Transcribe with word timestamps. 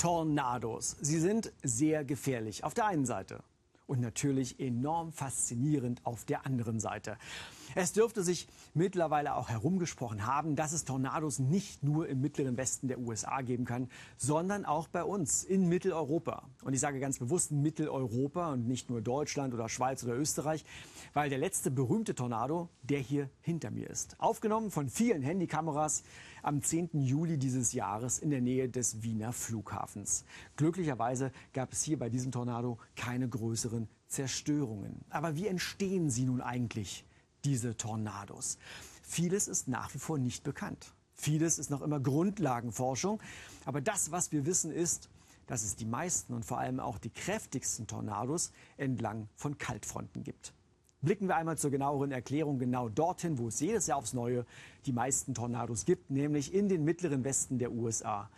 Tornados. 0.00 0.96
Sie 1.02 1.20
sind 1.20 1.52
sehr 1.62 2.06
gefährlich 2.06 2.64
auf 2.64 2.72
der 2.72 2.86
einen 2.86 3.04
Seite 3.04 3.42
und 3.86 4.00
natürlich 4.00 4.58
enorm 4.58 5.12
faszinierend 5.12 6.00
auf 6.06 6.24
der 6.24 6.46
anderen 6.46 6.80
Seite. 6.80 7.18
Es 7.74 7.92
dürfte 7.92 8.22
sich 8.22 8.48
mittlerweile 8.74 9.36
auch 9.36 9.48
herumgesprochen 9.48 10.26
haben, 10.26 10.56
dass 10.56 10.72
es 10.72 10.84
Tornados 10.84 11.38
nicht 11.38 11.82
nur 11.82 12.08
im 12.08 12.20
mittleren 12.20 12.56
Westen 12.56 12.88
der 12.88 12.98
USA 12.98 13.42
geben 13.42 13.64
kann, 13.64 13.88
sondern 14.16 14.64
auch 14.64 14.88
bei 14.88 15.04
uns 15.04 15.44
in 15.44 15.68
Mitteleuropa. 15.68 16.48
Und 16.64 16.74
ich 16.74 16.80
sage 16.80 16.98
ganz 16.98 17.18
bewusst 17.18 17.52
Mitteleuropa 17.52 18.52
und 18.52 18.66
nicht 18.66 18.90
nur 18.90 19.00
Deutschland 19.00 19.54
oder 19.54 19.68
Schweiz 19.68 20.02
oder 20.02 20.16
Österreich, 20.16 20.64
weil 21.14 21.30
der 21.30 21.38
letzte 21.38 21.70
berühmte 21.70 22.14
Tornado 22.14 22.68
der 22.82 22.98
hier 22.98 23.30
hinter 23.40 23.70
mir 23.70 23.88
ist. 23.88 24.16
Aufgenommen 24.18 24.70
von 24.70 24.88
vielen 24.88 25.22
Handykameras 25.22 26.02
am 26.42 26.62
10. 26.62 26.90
Juli 26.94 27.38
dieses 27.38 27.72
Jahres 27.72 28.18
in 28.18 28.30
der 28.30 28.40
Nähe 28.40 28.68
des 28.68 29.02
Wiener 29.02 29.32
Flughafens. 29.32 30.24
Glücklicherweise 30.56 31.30
gab 31.52 31.72
es 31.72 31.82
hier 31.82 31.98
bei 31.98 32.08
diesem 32.08 32.32
Tornado 32.32 32.78
keine 32.96 33.28
größeren 33.28 33.88
Zerstörungen. 34.08 35.04
Aber 35.10 35.36
wie 35.36 35.46
entstehen 35.46 36.10
sie 36.10 36.24
nun 36.24 36.40
eigentlich? 36.40 37.04
Diese 37.44 37.76
Tornados. 37.76 38.58
Vieles 39.02 39.48
ist 39.48 39.68
nach 39.68 39.92
wie 39.94 39.98
vor 39.98 40.18
nicht 40.18 40.44
bekannt. 40.44 40.92
Vieles 41.14 41.58
ist 41.58 41.70
noch 41.70 41.82
immer 41.82 42.00
Grundlagenforschung. 42.00 43.20
Aber 43.64 43.80
das, 43.80 44.10
was 44.10 44.32
wir 44.32 44.46
wissen, 44.46 44.72
ist, 44.72 45.08
dass 45.46 45.62
es 45.62 45.76
die 45.76 45.84
meisten 45.84 46.32
und 46.32 46.44
vor 46.44 46.58
allem 46.58 46.80
auch 46.80 46.98
die 46.98 47.10
kräftigsten 47.10 47.86
Tornados 47.86 48.52
entlang 48.76 49.28
von 49.34 49.58
Kaltfronten 49.58 50.22
gibt. 50.22 50.54
Blicken 51.02 51.28
wir 51.28 51.36
einmal 51.36 51.58
zur 51.58 51.70
genaueren 51.70 52.12
Erklärung 52.12 52.58
genau 52.58 52.88
dorthin, 52.88 53.38
wo 53.38 53.48
es 53.48 53.58
jedes 53.58 53.86
Jahr 53.86 53.98
aufs 53.98 54.12
Neue 54.12 54.44
die 54.86 54.92
meisten 54.92 55.34
Tornados 55.34 55.86
gibt, 55.86 56.10
nämlich 56.10 56.52
in 56.52 56.68
den 56.68 56.84
mittleren 56.84 57.24
Westen 57.24 57.58
der 57.58 57.72
USA. 57.72 58.30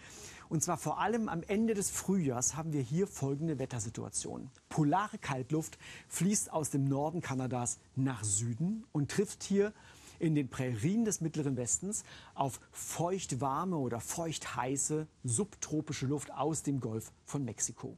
Und 0.53 0.63
zwar 0.63 0.77
vor 0.77 1.01
allem 1.01 1.31
am 1.31 1.43
Ende 1.45 1.73
des 1.73 1.89
Frühjahrs 1.89 2.57
haben 2.57 2.75
wir 2.75 2.83
hier 2.83 3.07
folgende 3.07 3.59
Wettersituation. 3.59 4.51
Polare 4.69 5.17
Kaltluft 5.17 5.79
fließt 6.09 6.53
aus 6.53 6.69
dem 6.69 6.85
Norden 6.85 7.23
Kanadas 7.23 7.79
nach 7.97 8.23
Süden 8.23 8.85
und 8.93 9.11
trifft 9.11 9.45
hier 9.45 9.73
in 10.19 10.35
den 10.35 10.51
Prärien 10.51 11.07
des 11.07 11.23
mittleren 11.23 11.57
Westens 11.57 12.05
auf 12.35 12.61
feuchtwarme 12.71 13.79
oder 13.79 13.99
feuchtheiße 13.99 15.07
subtropische 15.25 16.05
Luft 16.05 16.31
aus 16.35 16.63
dem 16.63 16.81
Golf 16.81 17.13
von 17.25 17.47
Mexiko. 17.47 17.97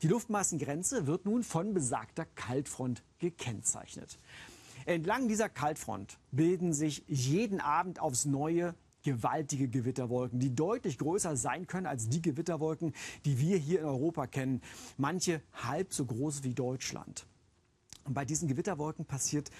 Die 0.00 0.08
Luftmassengrenze 0.08 1.06
wird 1.06 1.26
nun 1.26 1.44
von 1.44 1.74
besagter 1.74 2.24
Kaltfront 2.24 3.02
gekennzeichnet. 3.18 4.18
Entlang 4.86 5.28
dieser 5.28 5.50
Kaltfront 5.50 6.16
bilden 6.30 6.72
sich 6.72 7.04
jeden 7.06 7.60
Abend 7.60 8.00
aufs 8.00 8.24
Neue 8.24 8.74
gewaltige 9.02 9.68
Gewitterwolken, 9.68 10.38
die 10.38 10.54
deutlich 10.54 10.98
größer 10.98 11.36
sein 11.36 11.66
können 11.66 11.86
als 11.86 12.08
die 12.08 12.22
Gewitterwolken, 12.22 12.94
die 13.24 13.38
wir 13.38 13.56
hier 13.56 13.80
in 13.80 13.86
Europa 13.86 14.26
kennen. 14.26 14.62
Manche 14.96 15.42
halb 15.52 15.92
so 15.92 16.04
groß 16.04 16.44
wie 16.44 16.54
Deutschland. 16.54 17.26
Und 18.04 18.14
bei 18.14 18.24
diesen 18.24 18.48
Gewitterwolken 18.48 19.04
passiert 19.04 19.50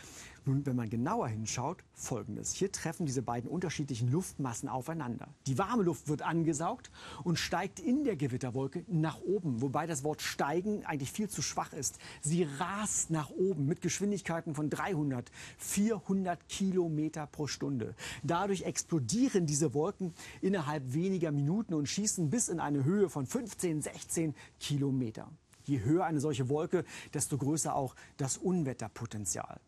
nun, 0.47 0.67
wenn 0.67 0.77
man 0.77 0.91
genauer 0.91 1.29
hinschaut, 1.29 1.85
Folgendes. 1.95 2.53
Hier 2.53 2.73
treffen 2.73 3.07
diese 3.07 3.23
beiden 3.23 3.51
unterschiedlichen 3.51 4.11
Luftmassen 4.11 4.69
aufeinander. 4.69 5.29
Die 5.47 5.59
warme 5.59 5.83
Luft 5.83 6.09
wird 6.09 6.23
angesaugt 6.23 6.91
und 7.23 7.39
steigt 7.39 7.81
in 7.81 8.05
der 8.05 8.17
Gewitterwolke 8.17 8.85
nach 8.89 9.21
oben, 9.21 9.63
wobei 9.63 9.87
das 9.87 10.05
Wort 10.05 10.23
steigen 10.23 10.85
eigentlich 10.85 11.13
viel 11.13 11.29
zu 11.29 11.43
schwach 11.43 11.73
ist. 11.73 11.99
Sie 12.21 12.45
rast 12.59 13.11
nach 13.11 13.31
oben 13.31 13.67
mit 13.67 13.81
Geschwindigkeiten 13.81 14.55
von 14.55 14.71
300, 14.71 15.31
400 15.59 16.49
Kilometer 16.49 17.27
pro 17.27 17.47
Stunde. 17.47 17.95
Dadurch 18.23 18.63
explodieren 18.63 19.47
diese 19.47 19.75
Wolken 19.75 20.15
innerhalb 20.41 20.93
weniger 20.93 21.31
Minuten 21.31 21.75
und 21.75 21.89
schießen 21.89 22.31
bis 22.31 22.49
in 22.49 22.61
eine 22.61 22.85
Höhe 22.85 23.09
von 23.09 23.27
15, 23.27 23.83
16 23.83 24.35
Kilometer. 24.59 25.29
Je 25.65 25.81
höher 25.81 26.05
eine 26.05 26.21
solche 26.21 26.49
Wolke, 26.49 26.85
desto 27.15 27.39
größer 27.39 27.75
auch 27.75 27.95
das 28.17 28.37
Unwetterpotenzial. 28.37 29.61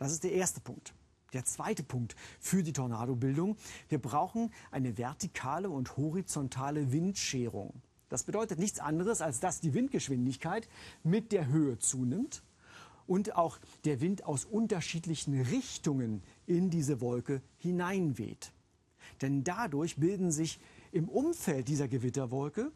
Das 0.00 0.12
ist 0.12 0.24
der 0.24 0.32
erste 0.32 0.60
Punkt. 0.60 0.94
Der 1.34 1.44
zweite 1.44 1.82
Punkt 1.82 2.16
für 2.40 2.62
die 2.62 2.72
Tornadobildung. 2.72 3.58
Wir 3.90 3.98
brauchen 3.98 4.50
eine 4.70 4.96
vertikale 4.96 5.68
und 5.68 5.98
horizontale 5.98 6.90
Windscherung. 6.90 7.82
Das 8.08 8.24
bedeutet 8.24 8.58
nichts 8.58 8.80
anderes, 8.80 9.20
als 9.20 9.40
dass 9.40 9.60
die 9.60 9.74
Windgeschwindigkeit 9.74 10.68
mit 11.04 11.32
der 11.32 11.48
Höhe 11.48 11.78
zunimmt 11.78 12.42
und 13.06 13.36
auch 13.36 13.58
der 13.84 14.00
Wind 14.00 14.24
aus 14.24 14.46
unterschiedlichen 14.46 15.38
Richtungen 15.38 16.22
in 16.46 16.70
diese 16.70 17.02
Wolke 17.02 17.42
hineinweht. 17.58 18.52
Denn 19.20 19.44
dadurch 19.44 19.96
bilden 19.96 20.32
sich 20.32 20.60
im 20.92 21.10
Umfeld 21.10 21.68
dieser 21.68 21.88
Gewitterwolke 21.88 22.72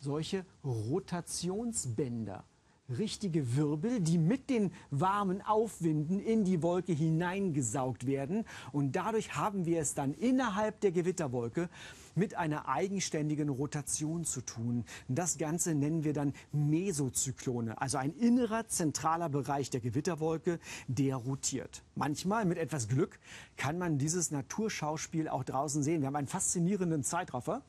solche 0.00 0.44
Rotationsbänder, 0.64 2.44
richtige 2.88 3.56
Wirbel, 3.56 4.00
die 4.00 4.18
mit 4.18 4.50
den 4.50 4.72
warmen 4.90 5.42
Aufwinden 5.42 6.20
in 6.20 6.44
die 6.44 6.62
Wolke 6.62 6.92
hineingesaugt 6.92 8.06
werden. 8.06 8.44
Und 8.72 8.92
dadurch 8.92 9.36
haben 9.36 9.66
wir 9.66 9.80
es 9.80 9.94
dann 9.94 10.14
innerhalb 10.14 10.80
der 10.80 10.92
Gewitterwolke 10.92 11.68
mit 12.14 12.34
einer 12.34 12.68
eigenständigen 12.68 13.48
Rotation 13.48 14.24
zu 14.24 14.40
tun. 14.40 14.84
Das 15.08 15.36
Ganze 15.36 15.74
nennen 15.74 16.02
wir 16.02 16.14
dann 16.14 16.32
Mesozyklone, 16.52 17.80
also 17.80 17.98
ein 17.98 18.14
innerer 18.14 18.66
zentraler 18.68 19.28
Bereich 19.28 19.68
der 19.70 19.80
Gewitterwolke, 19.80 20.58
der 20.88 21.16
rotiert. 21.16 21.82
Manchmal 21.94 22.46
mit 22.46 22.56
etwas 22.58 22.88
Glück 22.88 23.18
kann 23.56 23.78
man 23.78 23.98
dieses 23.98 24.30
Naturschauspiel 24.30 25.28
auch 25.28 25.44
draußen 25.44 25.82
sehen. 25.82 26.00
Wir 26.00 26.06
haben 26.06 26.16
einen 26.16 26.26
faszinierenden 26.26 27.02
Zeitraffer 27.02 27.62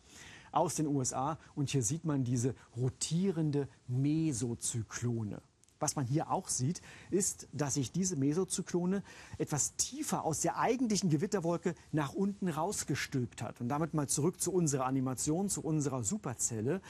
aus 0.52 0.76
den 0.76 0.88
USA. 0.88 1.38
Und 1.56 1.70
hier 1.70 1.84
sieht 1.84 2.06
man 2.06 2.24
diese 2.24 2.56
rotierende 2.76 3.68
Mesozyklone. 3.88 5.42
Was 5.80 5.96
man 5.96 6.06
hier 6.06 6.32
auch 6.32 6.48
sieht, 6.48 6.82
ist, 7.12 7.48
dass 7.54 7.76
sich 7.76 7.92
diese 7.92 8.16
Mesozyklone 8.16 9.04
etwas 9.38 9.76
tiefer 9.76 10.24
aus 10.24 10.42
der 10.42 10.58
eigentlichen 10.58 11.10
Gewitterwolke 11.10 11.76
nach 11.92 12.14
unten 12.14 12.50
rausgestülpt 12.50 13.42
hat. 13.42 13.62
Und 13.62 13.70
damit 13.70 13.94
mal 13.94 14.08
zurück 14.08 14.42
zu 14.42 14.52
unserer 14.52 14.86
Animation, 14.86 15.50
zu 15.50 15.62
unserer 15.62 16.04
Superzelle. 16.04 16.82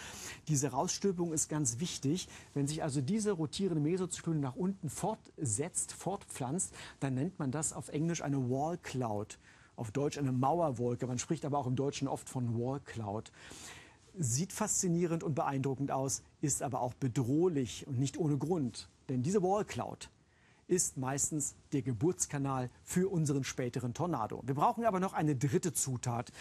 Diese 0.48 0.70
Rausstülpung 0.70 1.34
ist 1.34 1.50
ganz 1.50 1.80
wichtig. 1.80 2.30
Wenn 2.54 2.68
sich 2.68 2.82
also 2.82 3.02
diese 3.02 3.32
rotierende 3.32 3.82
Mesozyklone 3.82 4.40
nach 4.40 4.56
unten 4.56 4.90
fortsetzt, 4.90 5.92
fortpflanzt, 5.92 6.74
dann 7.00 7.16
nennt 7.16 7.40
man 7.40 7.52
das 7.52 7.74
auf 7.74 7.90
Englisch 7.90 8.22
eine 8.22 8.50
Wall 8.50 8.78
Cloud 8.78 9.38
auf 9.78 9.92
Deutsch 9.92 10.18
eine 10.18 10.34
Mauerwolke. 10.34 11.08
Man 11.08 11.20
spricht 11.20 11.46
aber 11.46 11.58
auch 11.58 11.68
im 11.68 11.78
Deutschen 11.78 12.10
oft 12.10 12.28
von 12.28 12.60
Wall 12.60 12.82
Cloud. 12.82 13.32
Sieht 14.20 14.52
faszinierend 14.52 15.24
und 15.24 15.36
beeindruckend 15.36 15.92
aus, 15.92 16.24
ist 16.42 16.64
aber 16.64 16.82
auch 16.82 16.96
bedrohlich 16.96 17.88
und 17.88 18.00
nicht 18.00 18.18
ohne 18.18 18.38
Grund. 18.38 18.90
Denn 19.08 19.22
diese 19.22 19.42
Wall 19.42 19.64
Cloud 19.64 20.10
ist 20.68 20.98
meistens 20.98 21.56
der 21.72 21.82
Geburtskanal 21.82 22.70
für 22.84 23.10
unseren 23.10 23.44
späteren 23.44 23.94
Tornado. 23.94 24.42
Wir 24.46 24.56
brauchen 24.56 24.84
aber 24.86 25.00
noch 25.00 25.14
eine 25.14 25.36
dritte 25.36 25.72
Zutat 25.72 26.32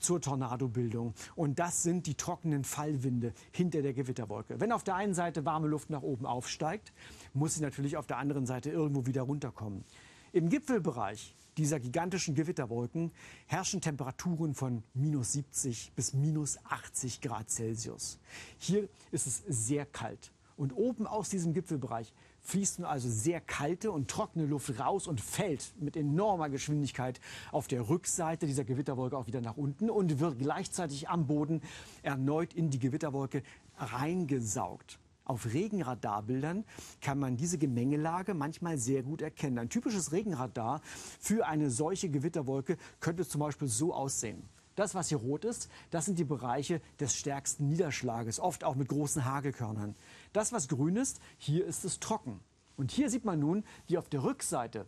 zur 0.00 0.20
Tornadobildung 0.20 1.14
und 1.36 1.58
das 1.58 1.82
sind 1.82 2.06
die 2.06 2.14
trockenen 2.14 2.64
Fallwinde 2.64 3.32
hinter 3.52 3.82
der 3.82 3.92
Gewitterwolke. 3.92 4.58
Wenn 4.58 4.72
auf 4.72 4.82
der 4.82 4.96
einen 4.96 5.14
Seite 5.14 5.44
warme 5.44 5.68
Luft 5.68 5.90
nach 5.90 6.02
oben 6.02 6.26
aufsteigt, 6.26 6.92
muss 7.32 7.54
sie 7.54 7.62
natürlich 7.62 7.96
auf 7.96 8.06
der 8.06 8.18
anderen 8.18 8.46
Seite 8.46 8.70
irgendwo 8.70 9.06
wieder 9.06 9.22
runterkommen. 9.22 9.84
Im 10.32 10.48
Gipfelbereich 10.48 11.34
dieser 11.56 11.80
gigantischen 11.80 12.34
Gewitterwolken 12.34 13.12
herrschen 13.46 13.80
Temperaturen 13.80 14.54
von 14.54 14.82
minus 14.94 15.32
70 15.32 15.92
bis 15.94 16.12
minus 16.12 16.58
80 16.64 17.20
Grad 17.20 17.50
Celsius. 17.50 18.18
Hier 18.58 18.88
ist 19.10 19.26
es 19.26 19.42
sehr 19.48 19.86
kalt. 19.86 20.32
Und 20.56 20.72
oben 20.72 21.06
aus 21.06 21.28
diesem 21.28 21.52
Gipfelbereich 21.52 22.14
fließt 22.40 22.78
nun 22.78 22.88
also 22.88 23.10
sehr 23.10 23.40
kalte 23.40 23.90
und 23.90 24.08
trockene 24.08 24.46
Luft 24.46 24.78
raus 24.78 25.06
und 25.06 25.20
fällt 25.20 25.74
mit 25.80 25.96
enormer 25.96 26.48
Geschwindigkeit 26.48 27.20
auf 27.52 27.68
der 27.68 27.88
Rückseite 27.88 28.46
dieser 28.46 28.64
Gewitterwolke 28.64 29.18
auch 29.18 29.26
wieder 29.26 29.40
nach 29.40 29.56
unten 29.56 29.90
und 29.90 30.18
wird 30.18 30.38
gleichzeitig 30.38 31.08
am 31.08 31.26
Boden 31.26 31.60
erneut 32.02 32.54
in 32.54 32.70
die 32.70 32.78
Gewitterwolke 32.78 33.42
reingesaugt. 33.76 34.98
Auf 35.26 35.52
Regenradarbildern 35.52 36.64
kann 37.00 37.18
man 37.18 37.36
diese 37.36 37.58
Gemengelage 37.58 38.32
manchmal 38.32 38.78
sehr 38.78 39.02
gut 39.02 39.22
erkennen. 39.22 39.58
Ein 39.58 39.68
typisches 39.68 40.12
Regenradar 40.12 40.80
für 41.18 41.46
eine 41.46 41.68
solche 41.68 42.08
Gewitterwolke 42.08 42.76
könnte 43.00 43.26
zum 43.26 43.40
Beispiel 43.40 43.66
so 43.66 43.92
aussehen. 43.92 44.48
Das, 44.76 44.94
was 44.94 45.08
hier 45.08 45.18
rot 45.18 45.44
ist, 45.44 45.68
das 45.90 46.04
sind 46.04 46.20
die 46.20 46.24
Bereiche 46.24 46.80
des 47.00 47.16
stärksten 47.16 47.66
Niederschlages, 47.68 48.38
oft 48.38 48.62
auch 48.62 48.76
mit 48.76 48.88
großen 48.88 49.24
Hagelkörnern. 49.24 49.96
Das, 50.32 50.52
was 50.52 50.68
grün 50.68 50.94
ist, 50.94 51.18
hier 51.38 51.66
ist 51.66 51.84
es 51.84 51.98
trocken. 51.98 52.38
Und 52.76 52.92
hier 52.92 53.10
sieht 53.10 53.24
man 53.24 53.40
nun, 53.40 53.64
wie 53.88 53.98
auf 53.98 54.08
der 54.08 54.22
Rückseite 54.22 54.86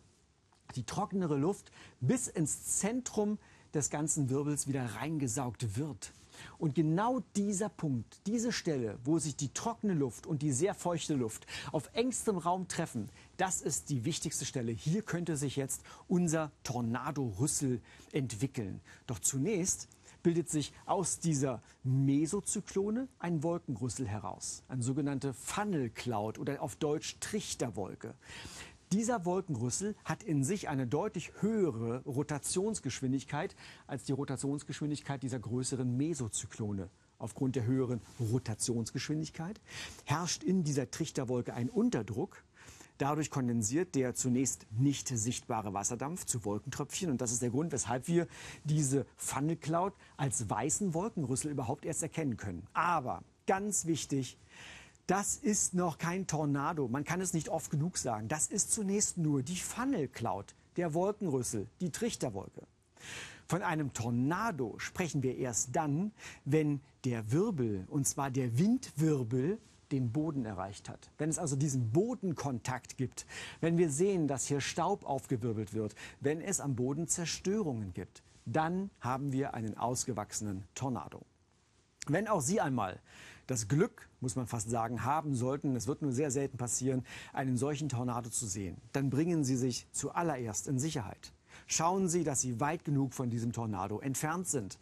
die 0.77 0.85
trockenere 0.85 1.37
Luft 1.37 1.73
bis 2.01 2.29
ins 2.29 2.77
Zentrum 2.77 3.39
des 3.75 3.91
ganzen 3.91 4.31
Wirbels 4.31 4.69
wieder 4.69 4.85
reingesaugt 4.85 5.77
wird. 5.77 6.13
Und 6.59 6.75
genau 6.75 7.21
dieser 7.37 7.69
Punkt, 7.69 8.21
diese 8.27 8.53
Stelle, 8.53 8.99
wo 9.05 9.19
sich 9.19 9.37
die 9.37 9.53
trockene 9.53 9.95
Luft 9.95 10.27
und 10.27 10.43
die 10.43 10.53
sehr 10.53 10.75
feuchte 10.75 11.15
Luft 11.15 11.47
auf 11.73 11.91
engstem 11.95 12.39
Raum 12.39 12.69
treffen, 12.69 13.11
das 13.37 13.61
ist 13.61 13.91
die 13.91 14.05
wichtigste 14.05 14.45
Stelle. 14.45 14.73
Hier 14.73 15.03
könnte 15.03 15.37
sich 15.37 15.57
jetzt 15.57 15.83
unser 16.09 16.53
Tornado-Rüssel 16.65 17.81
entwickeln. 18.13 18.81
Doch 19.07 19.19
zunächst 19.19 19.89
bildet 20.23 20.51
sich 20.51 20.73
aus 20.85 21.21
dieser 21.21 21.63
Mesozyklone 21.85 23.09
ein 23.19 23.43
Wolkenrüssel 23.43 24.07
heraus, 24.07 24.63
eine 24.69 24.83
sogenannte 24.83 25.33
Funnel 25.33 25.91
Cloud 25.91 26.39
oder 26.39 26.61
auf 26.61 26.77
Deutsch 26.77 27.17
Trichterwolke. 27.21 28.15
Dieser 28.93 29.27
Wolkenrüssel 29.27 29.95
hat 30.03 30.23
in 30.23 30.45
sich 30.45 30.71
eine 30.71 30.87
deutlich 30.87 31.33
höhere 31.41 32.03
Rotationsgeschwindigkeit 32.05 33.55
als 33.87 34.05
die 34.05 34.13
Rotationsgeschwindigkeit 34.13 35.23
dieser 35.23 35.39
größeren 35.39 35.95
Mesozyklone. 35.99 36.89
Aufgrund 37.19 37.57
der 37.57 37.67
höheren 37.67 38.01
Rotationsgeschwindigkeit 38.19 39.61
herrscht 40.05 40.43
in 40.43 40.65
dieser 40.65 40.91
Trichterwolke 40.91 41.53
ein 41.53 41.69
Unterdruck. 41.69 42.43
Dadurch 42.97 43.31
kondensiert 43.31 43.95
der 43.95 44.15
zunächst 44.15 44.67
nicht 44.71 45.09
sichtbare 45.09 45.75
Wasserdampf 45.75 46.25
zu 46.25 46.47
Wolkentröpfchen. 46.47 47.11
Und 47.11 47.21
das 47.21 47.31
ist 47.31 47.43
der 47.43 47.51
Grund, 47.51 47.73
weshalb 47.73 48.09
wir 48.09 48.27
diese 48.65 49.05
Funnel 49.17 49.57
Cloud 49.57 49.93
als 50.17 50.49
weißen 50.49 50.95
Wolkenrüssel 50.95 51.51
überhaupt 51.51 51.85
erst 51.85 52.03
erkennen 52.03 52.39
können. 52.39 52.67
Aber 52.73 53.23
ganz 53.47 53.85
wichtig, 53.85 54.39
das 55.09 55.37
ist 55.37 55.73
noch 55.75 55.97
kein 55.97 56.27
Tornado. 56.27 56.87
Man 56.87 57.03
kann 57.03 57.21
es 57.23 57.33
nicht 57.33 57.49
oft 57.49 57.71
genug 57.71 57.97
sagen. 57.97 58.29
Das 58.29 58.47
ist 58.47 58.73
zunächst 58.73 59.17
nur 59.17 59.43
die 59.43 59.57
Funnel 59.57 60.07
Cloud, 60.07 60.55
der 60.77 60.93
Wolkenrüssel, 60.93 61.67
die 61.81 61.91
Trichterwolke. 61.91 62.63
Von 63.47 63.63
einem 63.63 63.95
Tornado 63.95 64.79
sprechen 64.79 65.23
wir 65.23 65.39
erst 65.39 65.75
dann, 65.75 66.13
wenn 66.45 66.83
der 67.05 67.33
Wirbel, 67.33 67.87
und 67.89 68.07
zwar 68.07 68.31
der 68.31 68.59
Windwirbel, 68.59 69.59
den 69.93 70.13
Boden 70.13 70.45
erreicht 70.45 70.91
hat. 70.91 71.11
Wenn 71.17 71.31
es 71.31 71.39
also 71.39 71.57
diesen 71.57 71.91
Bodenkontakt 71.91 72.99
gibt, 72.99 73.25
wenn 73.63 73.79
wir 73.79 73.89
sehen, 73.89 74.29
dass 74.29 74.47
hier 74.47 74.61
Staub 74.61 75.07
aufgewirbelt 75.07 75.73
wird, 75.73 75.95
wenn 76.21 76.43
es 76.43 76.61
am 76.61 76.77
Boden 76.77 77.09
Zerstörungen 77.09 77.95
gibt, 77.95 78.23
dann 78.45 78.91
haben 79.01 79.33
wir 79.33 79.55
einen 79.55 79.79
ausgewachsenen 79.79 80.65
Tornado. 80.75 81.23
Wenn 82.09 82.29
auch 82.29 82.41
Sie 82.41 82.61
einmal 82.61 83.01
das 83.47 83.69
Glück, 83.69 84.09
muss 84.21 84.37
man 84.37 84.47
fast 84.47 84.69
sagen, 84.71 85.05
haben 85.05 85.35
sollten, 85.35 85.75
es 85.77 85.87
wird 85.87 86.03
nur 86.03 86.13
sehr 86.13 86.31
selten 86.31 86.59
passieren, 86.59 87.05
einen 87.33 87.57
solchen 87.57 87.89
Tornado 87.89 88.29
zu 88.31 88.47
sehen, 88.47 88.77
dann 88.93 89.11
bringen 89.11 89.45
Sie 89.45 89.57
sich 89.57 89.87
zuallererst 89.93 90.69
in 90.69 90.79
Sicherheit. 90.79 91.33
Schauen 91.71 92.09
Sie, 92.09 92.25
dass 92.25 92.41
Sie 92.41 92.61
weit 92.61 92.85
genug 92.85 93.13
von 93.13 93.29
diesem 93.29 93.53
Tornado 93.53 94.01
entfernt 94.01 94.49
sind. 94.49 94.79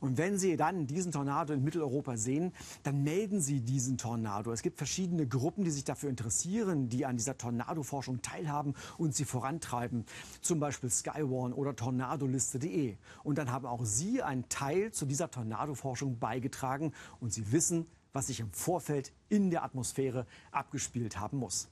Und 0.00 0.16
wenn 0.16 0.38
Sie 0.38 0.56
dann 0.56 0.86
diesen 0.86 1.12
Tornado 1.12 1.52
in 1.52 1.62
Mitteleuropa 1.62 2.16
sehen, 2.16 2.52
dann 2.84 3.04
melden 3.04 3.42
Sie 3.42 3.60
diesen 3.60 3.98
Tornado. 3.98 4.50
Es 4.50 4.62
gibt 4.62 4.78
verschiedene 4.78 5.28
Gruppen, 5.28 5.62
die 5.62 5.70
sich 5.70 5.84
dafür 5.84 6.08
interessieren, 6.08 6.88
die 6.88 7.04
an 7.04 7.18
dieser 7.18 7.36
Tornadoforschung 7.36 8.22
teilhaben 8.22 8.74
und 8.96 9.14
sie 9.14 9.26
vorantreiben. 9.26 10.06
Zum 10.40 10.58
Beispiel 10.58 10.88
Skywarn 10.90 11.52
oder 11.52 11.76
Tornadoliste.de. 11.76 12.96
Und 13.22 13.36
dann 13.36 13.52
haben 13.52 13.66
auch 13.66 13.84
Sie 13.84 14.22
einen 14.22 14.48
Teil 14.48 14.90
zu 14.90 15.04
dieser 15.04 15.30
Tornadoforschung 15.30 16.18
beigetragen 16.18 16.92
und 17.20 17.32
Sie 17.32 17.52
wissen, 17.52 17.86
was 18.14 18.28
sich 18.28 18.40
im 18.40 18.50
Vorfeld 18.52 19.12
in 19.28 19.50
der 19.50 19.64
Atmosphäre 19.64 20.26
abgespielt 20.50 21.20
haben 21.20 21.36
muss. 21.36 21.68